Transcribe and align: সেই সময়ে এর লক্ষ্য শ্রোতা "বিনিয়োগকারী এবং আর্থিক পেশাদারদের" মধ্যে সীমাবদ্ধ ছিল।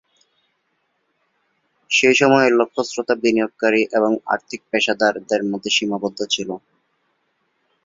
সেই 1.91 2.15
সময়ে 2.15 2.47
এর 2.47 2.57
লক্ষ্য 2.59 2.81
শ্রোতা 2.85 3.15
"বিনিয়োগকারী 3.23 3.81
এবং 3.97 4.11
আর্থিক 4.33 4.59
পেশাদারদের" 4.71 5.41
মধ্যে 5.51 5.69
সীমাবদ্ধ 5.77 6.19
ছিল। 6.33 6.49